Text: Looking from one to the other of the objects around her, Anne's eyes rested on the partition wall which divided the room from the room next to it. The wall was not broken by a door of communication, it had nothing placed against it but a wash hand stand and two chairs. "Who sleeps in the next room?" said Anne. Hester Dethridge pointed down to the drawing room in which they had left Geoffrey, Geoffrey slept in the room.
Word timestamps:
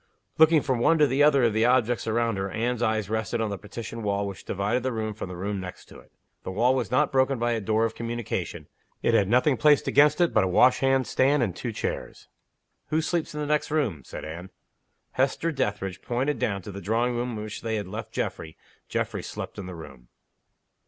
Looking 0.39 0.61
from 0.63 0.79
one 0.79 0.97
to 0.97 1.05
the 1.05 1.21
other 1.21 1.43
of 1.43 1.53
the 1.53 1.65
objects 1.65 2.07
around 2.07 2.37
her, 2.37 2.49
Anne's 2.49 2.81
eyes 2.81 3.07
rested 3.07 3.39
on 3.39 3.51
the 3.51 3.57
partition 3.59 4.01
wall 4.01 4.25
which 4.25 4.43
divided 4.45 4.81
the 4.81 4.91
room 4.91 5.13
from 5.13 5.29
the 5.29 5.35
room 5.35 5.59
next 5.59 5.85
to 5.89 5.99
it. 5.99 6.11
The 6.41 6.49
wall 6.49 6.73
was 6.73 6.89
not 6.89 7.11
broken 7.11 7.37
by 7.37 7.51
a 7.51 7.61
door 7.61 7.85
of 7.85 7.93
communication, 7.93 8.65
it 9.03 9.13
had 9.13 9.27
nothing 9.27 9.57
placed 9.57 9.87
against 9.87 10.19
it 10.19 10.33
but 10.33 10.43
a 10.43 10.47
wash 10.47 10.79
hand 10.79 11.05
stand 11.05 11.43
and 11.43 11.55
two 11.55 11.71
chairs. 11.71 12.27
"Who 12.87 12.99
sleeps 12.99 13.35
in 13.35 13.41
the 13.41 13.45
next 13.45 13.69
room?" 13.69 14.01
said 14.03 14.25
Anne. 14.25 14.49
Hester 15.11 15.51
Dethridge 15.51 16.01
pointed 16.01 16.39
down 16.39 16.63
to 16.63 16.71
the 16.71 16.81
drawing 16.81 17.15
room 17.15 17.37
in 17.37 17.43
which 17.43 17.61
they 17.61 17.75
had 17.75 17.87
left 17.87 18.11
Geoffrey, 18.11 18.57
Geoffrey 18.89 19.21
slept 19.21 19.59
in 19.59 19.67
the 19.67 19.75
room. 19.75 20.07